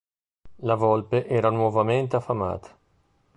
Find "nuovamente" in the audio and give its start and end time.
1.51-2.15